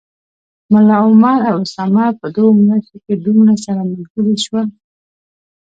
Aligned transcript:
ملا 0.71 0.95
عمر 1.05 1.39
او 1.49 1.57
اسامه 1.65 2.05
په 2.19 2.27
دوو 2.35 2.49
میاشتو 2.65 2.97
کي 3.05 3.13
دومره 3.25 3.53
سره 3.65 3.81
ملګري 3.91 4.35
شوي 4.43 4.63
و 4.65 4.69